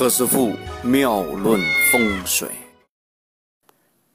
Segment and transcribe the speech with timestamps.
[0.00, 1.60] 何师傅妙论
[1.92, 2.48] 风水，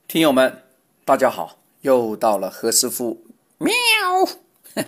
[0.07, 0.63] 听友们，
[1.05, 3.23] 大家好，又到了何师傅
[3.59, 3.75] 喵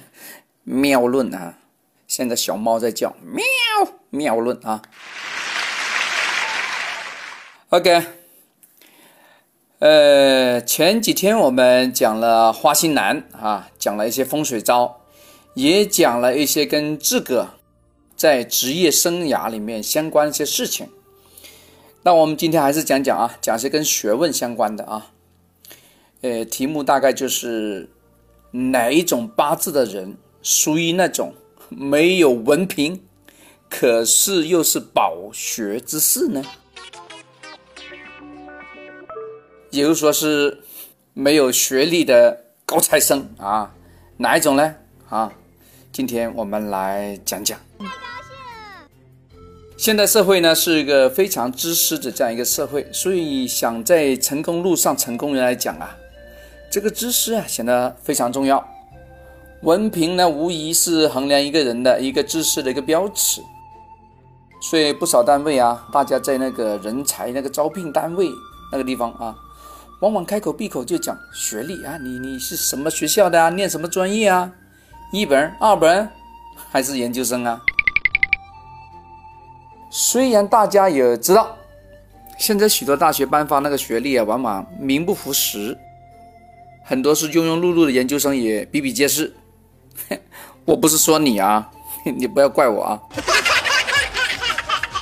[0.65, 1.59] 妙论啊！
[2.07, 3.45] 现在小猫在叫喵
[4.09, 4.81] 妙论啊。
[7.69, 8.03] OK，
[9.77, 15.01] 呃，前几天我们讲了花心男啊，讲了一些风水招，
[15.53, 17.56] 也讲了一些跟这个。
[18.17, 20.89] 在职业生涯里面相关一些事情，
[22.01, 25.11] 那我们今天还是讲讲啊，讲些跟学问相关的啊。
[26.21, 27.91] 呃，题目大概就是
[28.49, 31.35] 哪一种八字的人属于那种
[31.69, 33.03] 没有文凭，
[33.69, 36.43] 可是又是饱学之士呢？
[39.69, 40.63] 也就是说是
[41.13, 43.75] 没有学历的高材生啊？
[44.17, 44.75] 哪一种呢？
[45.07, 45.31] 啊，
[45.97, 47.57] 今天我们来讲讲。
[47.79, 47.89] 太高
[48.21, 48.87] 兴了
[49.75, 55.97] 现代社会呢是一个非常知识的这样一个社会，所以想在成功路上成功人来讲啊，
[56.69, 58.63] 这个知识啊显得非常重要。
[59.63, 63.41] 文凭呢无疑是衡量一个人的一个知识的一个标尺，
[64.69, 68.29] 所以不少单位啊，大家在那个人才那个招聘单位
[68.71, 69.35] 那个地方啊，
[70.01, 74.53] 往往开口闭口就讲学历啊，你你是什么学校的啊，念什么专业啊，
[75.11, 76.09] 一本、二本
[76.69, 77.61] 还是研究生啊？
[79.89, 81.55] 虽然大家也知道，
[82.37, 85.77] 现在许多大学颁发那个学历啊，往往名不符实，
[86.83, 89.33] 很多是庸庸碌碌的研究生也比比皆是。
[90.65, 91.71] 我不是说你啊，
[92.03, 93.01] 你不要怪我啊。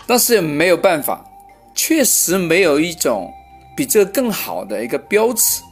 [0.06, 1.26] 但是也没有办法，
[1.74, 3.34] 确实没有一种
[3.76, 5.64] 比这更好的一个标尺，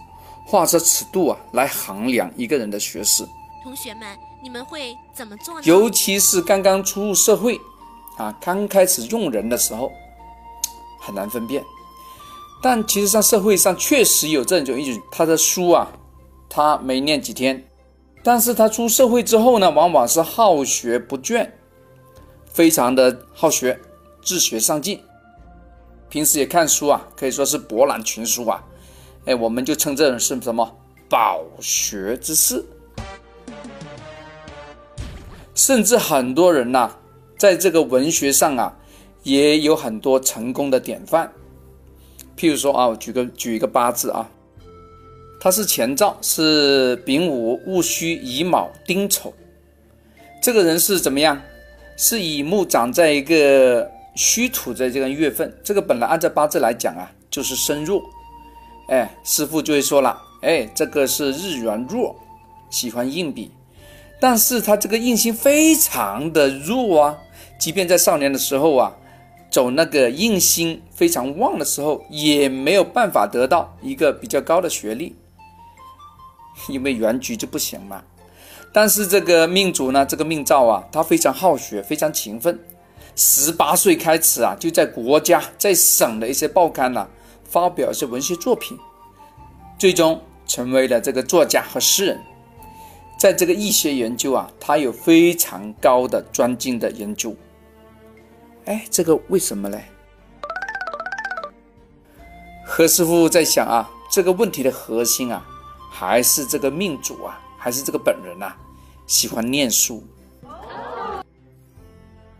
[0.47, 3.23] 画出尺度啊，来衡量一个人的学识。
[3.63, 4.05] 同学们，
[4.43, 5.61] 你们会怎么做呢？
[5.63, 7.59] 尤其是刚刚出入社会。
[8.15, 9.91] 啊，刚开始用人的时候
[11.01, 11.63] 很难分辨，
[12.61, 15.91] 但其实上社会上确实有这种一种，他的书啊，
[16.47, 17.67] 他没念几天，
[18.21, 21.49] 但是他出社会之后呢，往往是好学不倦，
[22.45, 23.79] 非常的好学，
[24.23, 25.01] 自学上进，
[26.07, 28.63] 平时也看书啊，可以说是博览群书啊，
[29.25, 30.71] 哎，我们就称这种是什么
[31.09, 32.63] 饱学之士，
[35.65, 36.93] 甚至很多人呐。
[37.37, 38.75] 在这个文学上啊，
[39.23, 41.31] 也有很多成功的典范。
[42.37, 44.29] 譬如说啊，我举个举一个八字啊，
[45.39, 49.33] 它是前兆，是丙午、戊戌、乙卯、丁丑。
[50.41, 51.41] 这个人是怎么样？
[51.95, 55.57] 是乙木长在一个戌土的这个月份。
[55.63, 58.01] 这个本来按照八字来讲啊，就是身弱。
[58.89, 62.13] 哎，师傅就会说了，哎，这个是日元弱，
[62.69, 63.49] 喜欢硬笔，
[64.23, 67.17] 但是他这个印星非常的弱啊。
[67.59, 68.95] 即便在少年的时候啊，
[69.51, 75.17] 走那个印星非常旺的时候，也没有办法得到一个比较高的学历，
[76.69, 78.01] 因为原局就不行嘛。
[78.71, 82.57] 但是这个命主呢，这个命造啊，他非常好学，非常勤奋，
[83.17, 87.09] 十八岁开始啊，就在国家、在省的一些报刊呐，
[87.43, 88.79] 发表一些文学作品，
[89.77, 92.21] 最终成为了这个作家和诗人。
[93.23, 97.33] 在这个易学研究啊，他有非常高的专精的研究。
[98.65, 99.79] 哎，这个为什么呢？
[102.65, 105.41] 何师傅在想啊，这个问题的核心啊，
[105.89, 108.51] 还是这个命主啊，还是这个本人呐，
[109.07, 110.03] 喜欢念书。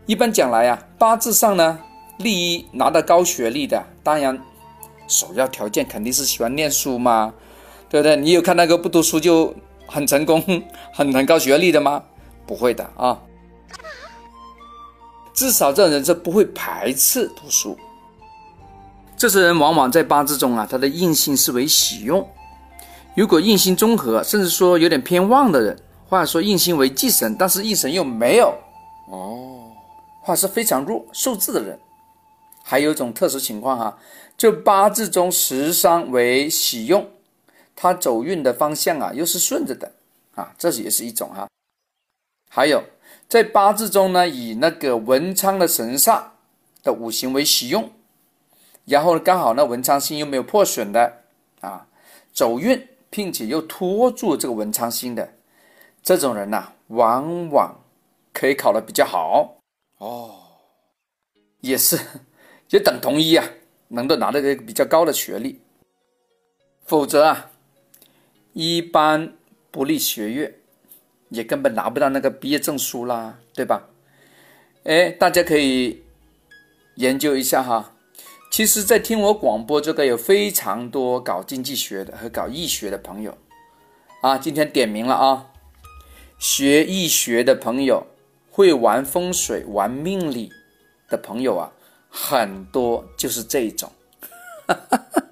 [0.04, 1.80] 一般讲来啊，八字上呢，
[2.18, 4.38] 立一拿到高学历的，当然
[5.08, 7.32] 首要条件肯定是喜欢念书嘛，
[7.88, 8.16] 对不对？
[8.16, 9.54] 你有看那个不读书就
[9.86, 10.42] 很成功、
[10.92, 12.02] 很很高学历的吗？
[12.46, 13.18] 不会的啊。
[15.32, 17.76] 至少这种人是不会排斥读书。
[19.16, 22.28] 这些人往往在八字中啊，他的印星是为喜用。
[23.16, 25.78] 如果印星综合，甚至说有点偏旺的人，
[26.08, 28.52] 或者说印星为忌神，但是一神又没有
[29.08, 29.70] 哦，
[30.20, 31.78] 或者是非常弱受制的人，
[32.62, 33.96] 还有一种特殊情况哈，
[34.36, 37.08] 就八字中食伤为喜用，
[37.76, 39.92] 他走运的方向啊又是顺着的
[40.34, 41.48] 啊，这也是一种哈。
[42.50, 42.82] 还有。
[43.26, 46.24] 在八字中呢，以那个文昌的神煞
[46.82, 47.90] 的五行为喜用，
[48.84, 51.20] 然后呢，刚好那文昌星又没有破损的
[51.60, 51.88] 啊，
[52.34, 55.32] 走运，并且又拖住这个文昌星的
[56.02, 57.82] 这种人呐，往往
[58.32, 59.56] 可以考得比较好
[59.98, 60.36] 哦，
[61.60, 61.98] 也是
[62.68, 63.44] 也等同于啊，
[63.88, 65.60] 能够拿到一个比较高的学历，
[66.84, 67.50] 否则啊，
[68.54, 69.34] 一般
[69.70, 70.58] 不利学业。
[71.30, 73.88] 也根本拿不到那个毕业证书啦，对吧？
[74.84, 76.04] 哎，大家可以
[76.94, 77.96] 研究一下哈。
[78.52, 83.36] 其实，在听我广播这个有非常多搞经济学的和搞易学的朋友
[84.20, 85.50] 啊，今天点名了啊，
[86.38, 88.06] 学易学的朋友，
[88.50, 90.52] 会玩风水、玩命理
[91.08, 91.72] 的朋友啊，
[92.08, 93.90] 很多就是这一种。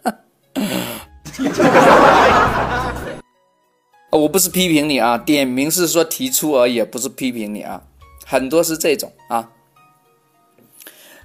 [4.13, 7.83] 我不是批评你啊，点名是说提出而已，不是批评你啊，
[8.27, 9.51] 很多是这种啊。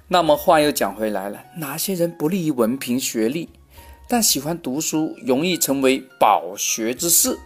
[0.08, 3.50] 那么话又讲回来了，哪些人不利于文凭学历，
[4.08, 7.38] 但喜欢读书，容易成为饱学之士，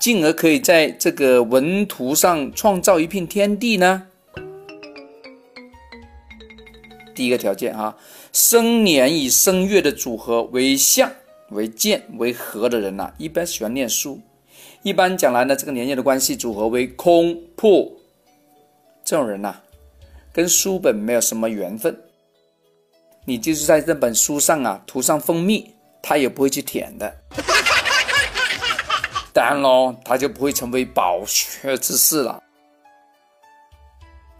[0.00, 4.06] 进而可以在这个文图上创造一片天地呢？
[7.14, 7.98] 第一个条件啊，
[8.32, 11.12] 生年以生月的组合为相、
[11.50, 14.22] 为健、为合的人呐，一般喜欢念书。
[14.84, 17.90] 一般讲来呢，这个年月的关系组合为空破，
[19.02, 19.56] 这种人呐。
[20.30, 21.96] 跟书本没有什么缘分，
[23.24, 27.16] 你就是在这本书上啊涂上蜂蜜，他也不会去舔的。
[29.32, 32.42] 当然喽，他就不会成为饱学之士了。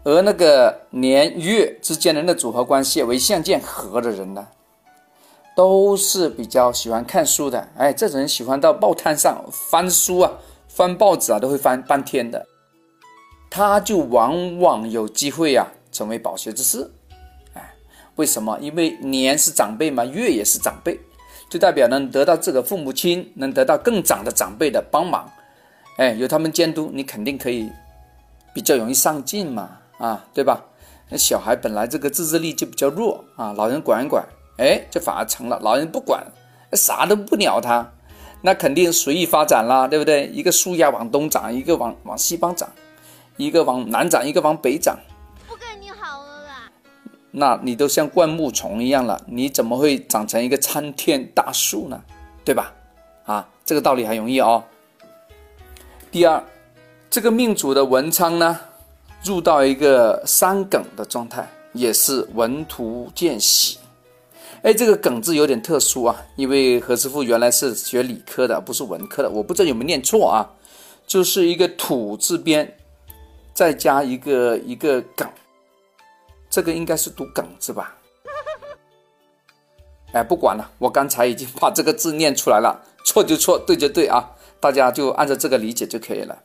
[0.03, 4.47] 而那个年月之间的那组合关系为相见合的人呢，
[5.57, 7.69] 都是比较喜欢看书的。
[7.77, 10.33] 哎，这种人喜欢到报摊上翻书啊，
[10.69, 12.47] 翻报纸啊，都会翻半天的。
[13.51, 15.73] 他就往往有机会啊。
[15.95, 16.91] 成为饱学之士，
[17.53, 17.73] 哎，
[18.17, 18.59] 为什么？
[18.61, 20.99] 因为年是长辈嘛，月也是长辈，
[21.49, 25.31] 就代表能得到这个父母亲，能得到更长的长辈的帮忙，
[25.99, 27.71] 哎，有他们监督，你肯定可以
[28.53, 30.65] 比较容易上进嘛，啊，对吧？
[31.11, 35.59] 那小孩本来这个自制力就比较弱啊，老人管一管，哎，这反而成了。
[35.61, 36.25] 老人不管，
[36.73, 37.93] 啥都不鸟他，
[38.43, 40.27] 那肯定随意发展啦，对不对？
[40.29, 42.69] 一个树丫往东长，一个往往西方长，
[43.37, 44.97] 一个往南长，一个往北长。
[45.49, 46.71] 不跟你好了
[47.33, 52.01] 那你都像灌木丛一样了，你怎么会长成一个参天大树呢？
[52.45, 52.73] 对吧？
[53.25, 54.63] 啊，这个道理很容易哦。
[56.13, 56.45] 第二，
[57.11, 58.61] 这个命主的文昌呢，
[59.25, 63.79] 入到一个三梗的状态，也是文图见喜。
[64.65, 70.49] 哎，这个梗字有点特殊啊，因为何师傅原来是学理科的，不是文科的，我不知道有没有念错啊，
[71.07, 72.75] 就是一个土字边，
[73.53, 75.29] 再加一个一个梗。
[76.49, 77.95] 这个应该是读“梗”字吧？
[80.15, 84.31] 哎，不管了，我刚才已经把这个字念出来了，错就错，对就对啊，
[84.61, 86.39] 大家就按照这个理解就可以了。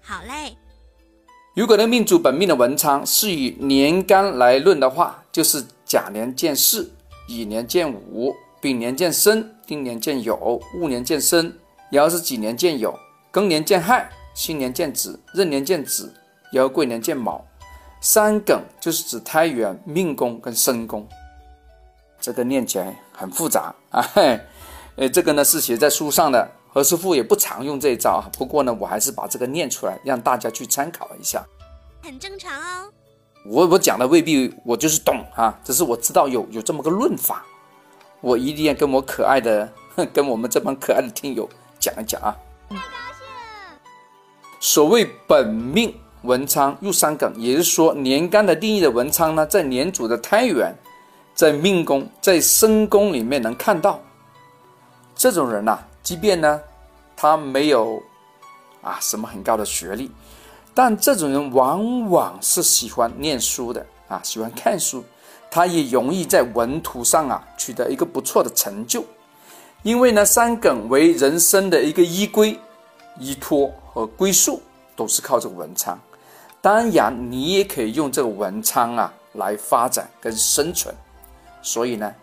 [0.00, 0.56] 好嘞。
[1.54, 6.88] 如果那命主本命的文昌是以年干来论的话，就是甲年见巳，
[7.28, 11.54] 乙年见午，丙年见申，丁年见酉，戊年见申，
[11.92, 12.98] 爻是己年见酉，
[13.30, 16.14] 庚年见亥，辛年见子，壬年见子，
[16.54, 17.44] 爻贵年见卯。
[18.00, 21.06] 三艮就是指胎元、命宫跟身宫，
[22.18, 24.00] 这个念起来很复杂啊。
[24.14, 24.40] 嘿，
[24.96, 28.24] 呃，这个呢是写在书上的，何师傅也不常用这一招啊。
[28.38, 31.44] 不过呢，我还是把这个念出来，让大家去参考一下。
[32.02, 32.90] 很正常哦。
[33.48, 37.44] 我我讲的未必我就是懂啊，只是我知道有有这么个论法，
[38.20, 39.72] 我一定要跟我可爱的、
[40.12, 41.48] 跟我们这帮可爱的听友
[41.80, 42.36] 讲一讲啊。
[42.68, 42.82] 太高
[43.16, 43.80] 兴了。
[44.60, 45.94] 所谓本命。
[46.22, 50.74] 文昌入三艮，也就是说年干的定义的文昌呢，在年主的胎元，
[51.32, 54.00] 在命宫，在身宫里面能看到。
[55.14, 56.60] 这种人呐，即便呢，
[57.16, 58.02] 他没有
[58.82, 60.10] 啊什么很高的学历，
[60.78, 65.02] 但这种人往往是喜欢念书的啊，喜欢看书，
[65.50, 69.04] 他也容易在文图上啊取得一个不错的成就。
[69.82, 72.56] 因为呢，三梗为人生的一个依归、
[73.18, 74.62] 依托和归宿，
[74.94, 75.98] 都是靠这个文昌。
[76.60, 80.94] 当然，你也可以用这个文昌啊来发展跟生存，
[81.60, 82.14] 所以呢，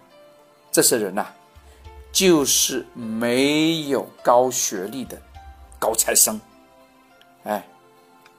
[0.72, 1.28] 这些人呐，
[2.10, 5.22] 就是没有高学历的
[5.78, 6.40] 高材生。
[7.44, 7.62] 哎，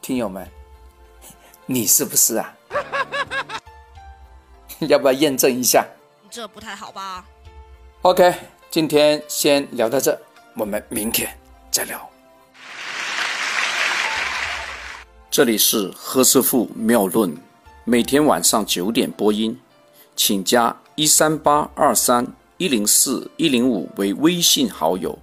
[0.06, 0.48] 听友们，
[1.66, 2.54] 你是不是啊？
[4.86, 5.84] 要不要验证一下？
[6.30, 7.26] 这不太好吧
[8.02, 8.32] ？OK，
[8.70, 10.16] 今天先聊到这，
[10.54, 11.36] 我们明天
[11.72, 12.08] 再聊。
[15.28, 17.36] 这里是何师傅妙论，
[17.82, 19.60] 每天晚上九点播音，
[20.14, 22.24] 请加一三八二三
[22.58, 25.18] 一零四一零五为微信好友。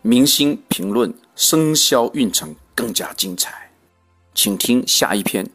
[0.00, 3.67] 明星评论生肖运程更加精彩，
[4.38, 5.50] 请听下一篇。